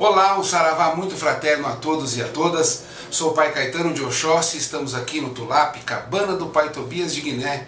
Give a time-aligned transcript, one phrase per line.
[0.00, 2.84] Olá, um saravá muito fraterno a todos e a todas.
[3.10, 7.20] Sou o Pai Caetano de Oxóssi, estamos aqui no Tulap, cabana do Pai Tobias de
[7.20, 7.66] Guiné,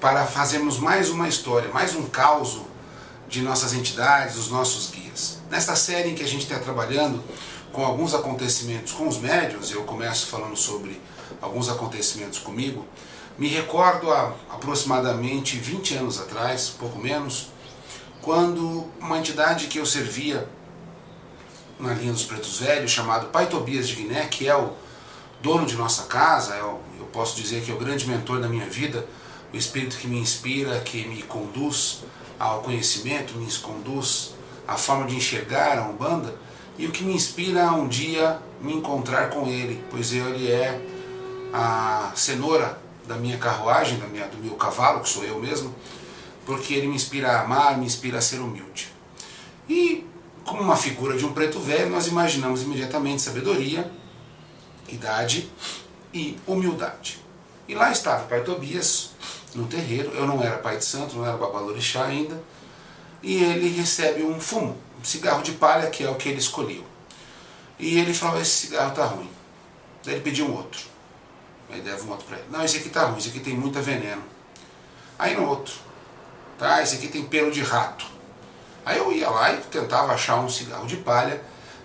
[0.00, 2.60] para fazermos mais uma história, mais um caos
[3.28, 5.38] de nossas entidades, dos nossos guias.
[5.50, 7.20] Nesta série em que a gente está trabalhando
[7.72, 11.00] com alguns acontecimentos com os médios, eu começo falando sobre
[11.40, 12.86] alguns acontecimentos comigo,
[13.36, 17.48] me recordo há aproximadamente 20 anos atrás, pouco menos,
[18.20, 20.48] quando uma entidade que eu servia
[21.82, 24.72] na linha dos pretos velhos, chamado Pai Tobias de Guiné, que é o
[25.42, 28.48] dono de nossa casa, é o, eu posso dizer que é o grande mentor da
[28.48, 29.04] minha vida,
[29.52, 32.04] o espírito que me inspira, que me conduz
[32.38, 34.34] ao conhecimento, me conduz
[34.66, 36.34] à forma de enxergar a Umbanda,
[36.78, 40.80] e o que me inspira a um dia me encontrar com ele, pois ele é
[41.52, 45.74] a cenoura da minha carruagem, da minha, do meu cavalo, que sou eu mesmo,
[46.46, 48.88] porque ele me inspira a amar, me inspira a ser humilde.
[49.68, 50.01] E
[50.44, 53.90] como uma figura de um preto velho, nós imaginamos imediatamente sabedoria,
[54.88, 55.50] idade
[56.12, 57.20] e humildade.
[57.68, 59.10] E lá estava o pai Tobias,
[59.54, 62.42] no terreiro, eu não era pai de santo, não era babalorixá ainda,
[63.22, 66.84] e ele recebe um fumo, um cigarro de palha, que é o que ele escolheu.
[67.78, 69.30] E ele falou, esse cigarro está ruim.
[70.04, 70.80] Daí ele pediu um outro.
[71.70, 72.46] Aí deve um outro para ele.
[72.50, 74.22] Não, esse aqui está ruim, esse aqui tem muita veneno.
[75.18, 75.74] Aí no outro.
[76.58, 78.06] Tá, esse aqui tem pelo de rato.
[78.84, 81.40] Aí eu ia lá e tentava achar um cigarro de palha,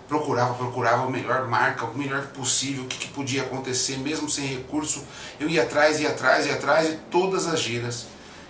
[0.08, 4.46] procurava, procurava a melhor marca, o melhor possível, o que, que podia acontecer, mesmo sem
[4.46, 5.04] recurso.
[5.38, 8.06] Eu ia atrás, ia atrás, ia atrás, e todas as giras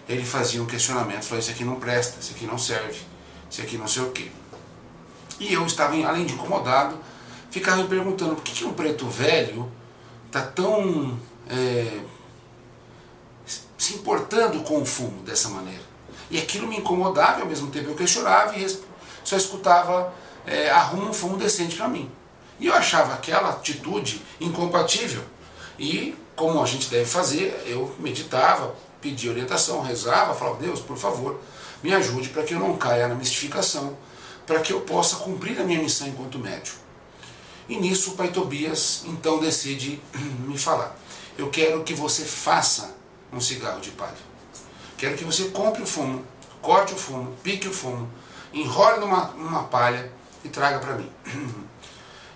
[0.08, 2.98] ele fazia um questionamento, falou, isso aqui não presta, isso aqui não serve,
[3.50, 4.30] isso aqui não sei o quê.
[5.38, 6.98] E eu estava, além de incomodado,
[7.50, 9.70] ficava me perguntando, por que, que um preto velho
[10.26, 11.18] está tão
[11.48, 12.00] é,
[13.76, 15.87] se importando com o fumo dessa maneira?
[16.30, 18.66] E aquilo me incomodava e ao mesmo tempo eu questionava e
[19.24, 20.12] só escutava
[20.46, 22.10] é, arruma um fumo decente para mim.
[22.60, 25.22] E eu achava aquela atitude incompatível.
[25.78, 31.40] E como a gente deve fazer, eu meditava, pedia orientação, rezava, falava, Deus, por favor,
[31.82, 33.96] me ajude para que eu não caia na mistificação,
[34.46, 36.74] para que eu possa cumprir a minha missão enquanto médium.
[37.68, 40.00] E nisso o pai Tobias então decide
[40.46, 40.96] me falar.
[41.36, 42.96] Eu quero que você faça
[43.32, 44.28] um cigarro de palha.
[44.98, 46.24] Quero que você compre o fumo,
[46.60, 48.10] corte o fumo, pique o fumo,
[48.52, 50.12] enrole numa, numa palha
[50.44, 51.10] e traga para mim.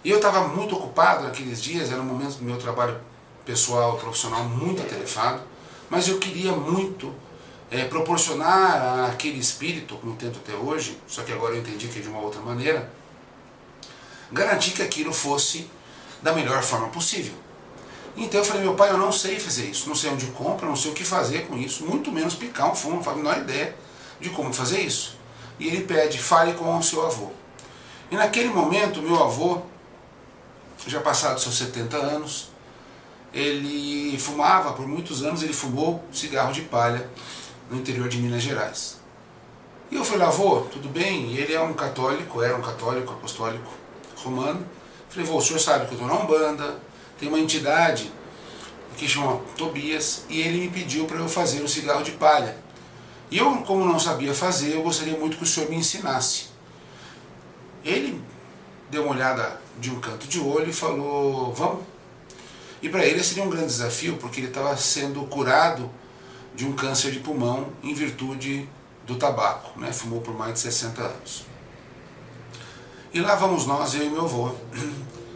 [0.05, 2.99] E eu estava muito ocupado naqueles dias, era um momento do meu trabalho
[3.45, 5.41] pessoal, profissional muito atarefado,
[5.89, 7.15] mas eu queria muito
[7.71, 12.03] é, proporcionar àquele espírito, como tento até hoje, só que agora eu entendi que é
[12.03, 12.91] de uma outra maneira,
[14.33, 15.71] garantir que aquilo fosse
[16.21, 17.35] da melhor forma possível.
[18.17, 20.77] Então eu falei, meu pai, eu não sei fazer isso, não sei onde compra, não
[20.77, 23.39] sei o que fazer com isso, muito menos picar um fumo, não faço a menor
[23.39, 23.75] ideia
[24.21, 25.17] de como fazer isso.
[25.59, 27.31] E ele pede, fale com o seu avô.
[28.11, 29.63] E naquele momento, meu avô,
[30.87, 32.49] já passado seus 70 anos,
[33.33, 37.09] ele fumava, por muitos anos ele fumou cigarro de palha
[37.71, 39.01] no interior de Minas Gerais.
[39.91, 41.33] E eu falei, avô, tudo bem?
[41.33, 43.71] E ele é um católico, era um católico apostólico
[44.17, 44.67] romano.
[45.09, 46.79] Falei, vô, o senhor sabe que eu estou na Umbanda,
[47.23, 48.11] tem uma entidade
[48.97, 52.57] que chama Tobias e ele me pediu para eu fazer um cigarro de palha.
[53.31, 56.47] E eu, como não sabia fazer, eu gostaria muito que o senhor me ensinasse.
[57.85, 58.21] Ele
[58.91, 61.85] deu uma olhada de um canto de olho e falou, vamos.
[62.83, 65.89] E para ele seria um grande desafio, porque ele estava sendo curado
[66.57, 68.69] de um câncer de pulmão em virtude
[69.07, 69.93] do tabaco, né?
[69.93, 71.45] fumou por mais de 60 anos.
[73.15, 74.53] E lá vamos nós, eu e meu avô,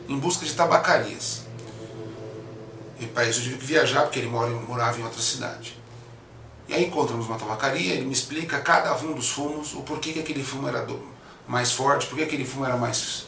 [0.09, 1.46] em busca de tabacarias.
[2.99, 5.79] E para isso eu tive que viajar, porque ele mora, morava em outra cidade.
[6.69, 10.21] E aí encontramos uma tabacaria, ele me explica cada um dos fumos, o porquê que
[10.21, 11.01] aquele fumo era do,
[11.47, 13.27] mais forte, porquê que aquele fumo era mais,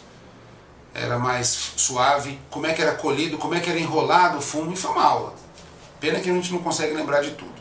[0.93, 4.73] era mais suave, como é que era colhido, como é que era enrolado o fumo,
[4.73, 5.35] e foi uma aula.
[6.01, 7.59] Pena que a gente não consegue lembrar de tudo.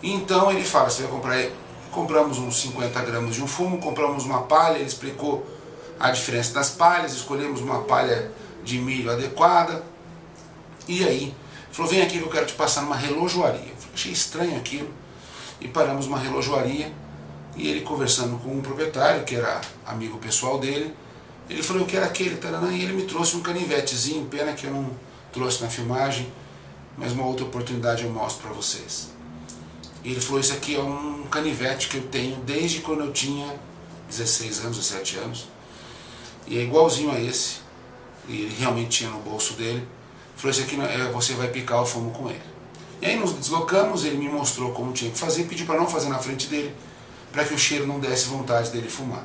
[0.00, 1.44] E então ele fala, você vai comprar,
[1.90, 5.44] compramos uns 50 gramas de um fumo, compramos uma palha, ele explicou
[5.98, 8.30] a diferença das palhas, escolhemos uma palha
[8.62, 9.82] de milho adequada,
[10.88, 11.34] e aí,
[11.70, 13.60] falou, vem aqui que eu quero te passar numa relojoaria.
[13.60, 14.90] Eu achei estranho aquilo.
[15.60, 16.90] E paramos numa relojoaria.
[17.54, 20.94] E ele conversando com um proprietário, que era amigo pessoal dele,
[21.50, 24.72] ele falou, eu quero aquele, taranã, e ele me trouxe um canivetezinho, pena que eu
[24.72, 24.90] não
[25.32, 26.30] trouxe na filmagem,
[26.96, 29.08] mas uma outra oportunidade eu mostro para vocês.
[30.04, 33.58] E ele falou, isso aqui é um canivete que eu tenho desde quando eu tinha
[34.08, 35.48] 16 anos, 17 anos,
[36.46, 37.56] e é igualzinho a esse,
[38.28, 39.86] e ele realmente tinha no bolso dele,
[40.38, 42.40] falou, esse aqui é, você vai picar o fumo com ele.
[43.02, 46.08] E aí nos deslocamos, ele me mostrou como tinha que fazer, pediu para não fazer
[46.08, 46.74] na frente dele,
[47.32, 49.24] para que o cheiro não desse vontade dele fumar.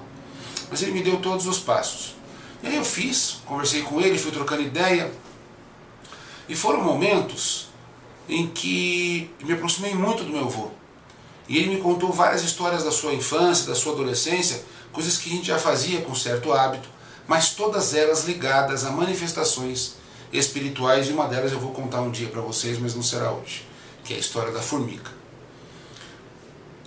[0.70, 2.16] Mas ele me deu todos os passos.
[2.62, 5.12] E aí eu fiz, conversei com ele, fui trocando ideia.
[6.50, 7.68] E foram momentos
[8.28, 10.70] em que me aproximei muito do meu avô.
[11.48, 15.34] E ele me contou várias histórias da sua infância, da sua adolescência, coisas que a
[15.34, 16.88] gente já fazia com certo hábito,
[17.28, 19.96] mas todas elas ligadas a manifestações
[20.34, 23.66] espirituais, e uma delas eu vou contar um dia para vocês, mas não será hoje,
[24.04, 25.12] que é a história da formiga.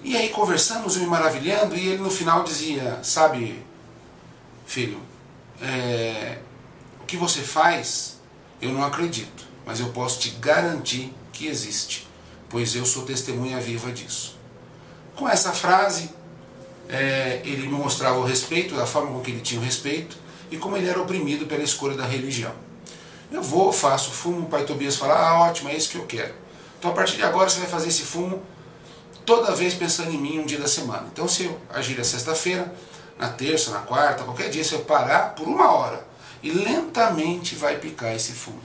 [0.02, 3.64] E aí conversamos, eu me maravilhando, e ele no final dizia, sabe,
[4.66, 5.00] filho,
[5.62, 6.38] é,
[7.00, 8.18] o que você faz,
[8.60, 12.06] eu não acredito, mas eu posso te garantir que existe,
[12.48, 14.36] pois eu sou testemunha viva disso.
[15.14, 16.10] Com essa frase,
[16.88, 20.16] é, ele me mostrava o respeito, da forma com que ele tinha o respeito
[20.50, 22.52] e como ele era oprimido pela escolha da religião.
[23.30, 26.34] Eu vou, faço fumo, o pai Tobias fala, ah, ótimo, é isso que eu quero.
[26.78, 28.42] Então a partir de agora você vai fazer esse fumo
[29.24, 31.08] toda vez pensando em mim um dia da semana.
[31.12, 32.72] Então se eu agir a sexta-feira,
[33.18, 36.06] na terça, na quarta, qualquer dia, se eu parar por uma hora
[36.42, 38.60] e lentamente vai picar esse fumo.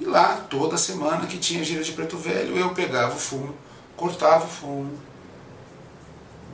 [0.00, 3.54] E lá, toda semana que tinha gira de preto velho, eu pegava o fumo,
[3.96, 4.98] cortava o fumo,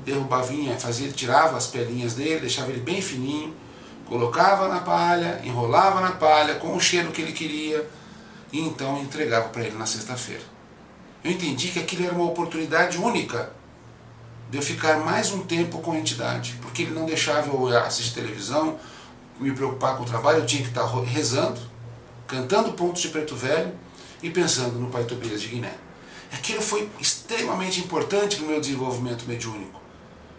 [0.04, 3.54] derrubava, fazia, tirava as pelinhas dele, deixava ele bem fininho,
[4.08, 7.88] colocava na palha, enrolava na palha com o cheiro que ele queria
[8.50, 10.42] e então entregava para ele na sexta-feira.
[11.22, 13.52] Eu entendi que aquilo era uma oportunidade única
[14.50, 18.14] de eu ficar mais um tempo com a entidade, porque ele não deixava eu assistir
[18.14, 18.78] televisão,
[19.38, 21.60] me preocupar com o trabalho, eu tinha que estar rezando,
[22.26, 23.72] cantando pontos de preto velho
[24.22, 25.74] e pensando no Pai Tobias de Guiné.
[26.32, 29.80] Aquilo foi extremamente importante para o meu desenvolvimento mediúnico.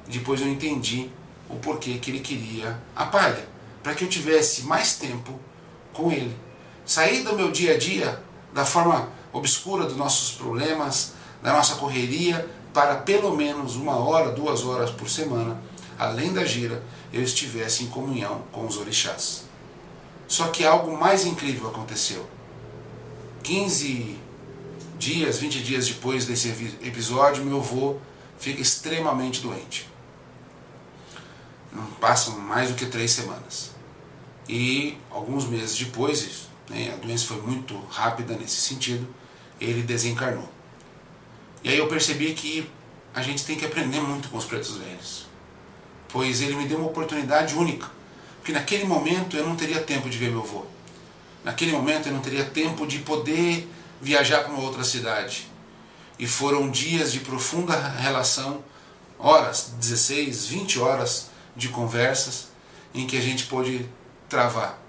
[0.08, 1.10] Depois eu entendi
[1.48, 3.48] o porquê que ele queria a palha,
[3.90, 5.40] para que eu tivesse mais tempo
[5.92, 6.38] com ele.
[6.86, 8.22] Sair do meu dia a dia,
[8.54, 14.64] da forma obscura dos nossos problemas, da nossa correria, para pelo menos uma hora, duas
[14.64, 15.60] horas por semana,
[15.98, 19.46] além da gira, eu estivesse em comunhão com os orixás.
[20.28, 22.30] Só que algo mais incrível aconteceu.
[23.42, 24.20] 15
[25.00, 26.50] dias, 20 dias depois desse
[26.84, 27.96] episódio, meu avô
[28.38, 29.90] fica extremamente doente.
[31.74, 33.79] Não passam mais do que três semanas.
[34.50, 39.08] E alguns meses depois, né, a doença foi muito rápida nesse sentido,
[39.62, 40.50] ele desencarnou.
[41.64, 42.68] E aí eu percebi que
[43.14, 45.28] a gente tem que aprender muito com os pretos velhos.
[46.08, 47.92] Pois ele me deu uma oportunidade única.
[48.38, 50.66] Porque naquele momento eu não teria tempo de ver meu avô.
[51.44, 53.70] Naquele momento eu não teria tempo de poder
[54.02, 55.48] viajar para uma outra cidade.
[56.18, 58.64] E foram dias de profunda relação,
[59.20, 62.48] horas, 16, 20 horas de conversas,
[62.96, 63.88] em que a gente pôde
[64.30, 64.80] travar.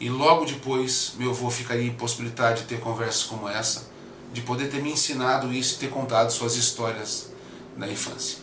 [0.00, 3.94] E logo depois meu avô ficaria impossibilitado de ter conversas como essa
[4.34, 7.30] de poder ter me ensinado isso e ter contado suas histórias
[7.76, 8.38] da infância.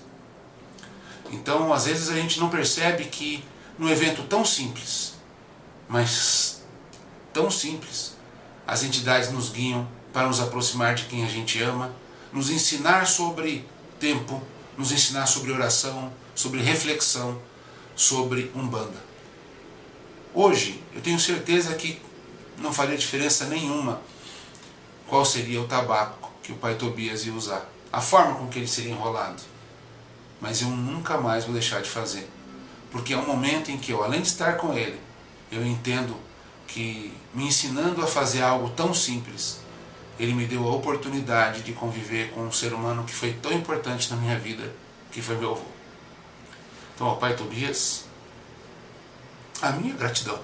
[1.29, 3.43] Então, às vezes a gente não percebe que
[3.77, 5.15] num evento tão simples,
[5.89, 6.61] mas
[7.33, 8.15] tão simples,
[8.65, 11.93] as entidades nos guiam para nos aproximar de quem a gente ama,
[12.31, 13.67] nos ensinar sobre
[13.99, 14.41] tempo,
[14.77, 17.37] nos ensinar sobre oração, sobre reflexão,
[17.95, 19.10] sobre umbanda.
[20.33, 22.01] Hoje, eu tenho certeza que
[22.57, 24.01] não faria diferença nenhuma
[25.07, 28.67] qual seria o tabaco que o pai Tobias ia usar, a forma com que ele
[28.67, 29.41] seria enrolado.
[30.39, 32.29] Mas eu nunca mais vou deixar de fazer,
[32.89, 34.97] porque é um momento em que eu, além de estar com ele,
[35.51, 36.15] eu entendo
[36.65, 39.59] que me ensinando a fazer algo tão simples,
[40.17, 44.09] ele me deu a oportunidade de conviver com um ser humano que foi tão importante
[44.09, 44.73] na minha vida,
[45.11, 45.65] que foi meu avô.
[46.95, 48.05] Então, ao pai Tobias,
[49.61, 50.39] a minha gratidão,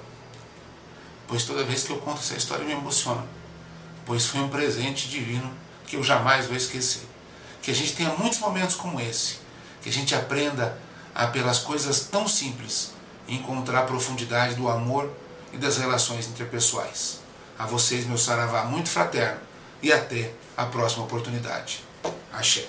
[1.28, 3.38] pois toda vez que eu conto essa história me emociona
[4.08, 5.52] pois foi um presente divino
[5.86, 7.04] que eu jamais vou esquecer.
[7.62, 9.40] Que a gente tenha muitos momentos como esse,
[9.82, 10.78] que a gente aprenda
[11.14, 12.94] a, pelas coisas tão simples,
[13.28, 15.12] encontrar a profundidade do amor
[15.52, 17.20] e das relações interpessoais.
[17.60, 19.42] A vocês, meu saravá muito fraterno,
[19.84, 21.84] e até a próxima oportunidade.
[22.32, 22.66] Axé.